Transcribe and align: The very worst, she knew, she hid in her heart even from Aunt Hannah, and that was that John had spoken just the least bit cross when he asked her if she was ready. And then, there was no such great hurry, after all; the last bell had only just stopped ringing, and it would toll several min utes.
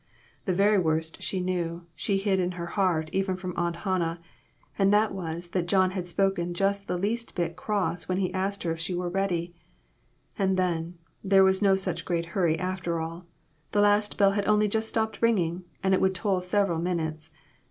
The 0.45 0.55
very 0.55 0.79
worst, 0.79 1.21
she 1.21 1.39
knew, 1.39 1.85
she 1.95 2.17
hid 2.17 2.39
in 2.39 2.53
her 2.53 2.65
heart 2.73 3.11
even 3.13 3.35
from 3.37 3.53
Aunt 3.55 3.75
Hannah, 3.85 4.19
and 4.75 4.91
that 4.91 5.11
was 5.13 5.49
that 5.49 5.67
John 5.67 5.91
had 5.91 6.07
spoken 6.07 6.55
just 6.55 6.87
the 6.87 6.97
least 6.97 7.35
bit 7.35 7.55
cross 7.55 8.09
when 8.09 8.17
he 8.17 8.33
asked 8.33 8.63
her 8.63 8.71
if 8.71 8.79
she 8.79 8.95
was 8.95 9.13
ready. 9.13 9.53
And 10.39 10.57
then, 10.57 10.97
there 11.23 11.43
was 11.43 11.61
no 11.61 11.75
such 11.75 12.03
great 12.03 12.25
hurry, 12.33 12.57
after 12.57 12.99
all; 12.99 13.27
the 13.73 13.81
last 13.81 14.17
bell 14.17 14.31
had 14.31 14.47
only 14.47 14.67
just 14.67 14.89
stopped 14.89 15.21
ringing, 15.21 15.65
and 15.83 15.93
it 15.93 16.01
would 16.01 16.15
toll 16.15 16.41
several 16.41 16.79
min 16.79 16.97
utes. 16.97 17.29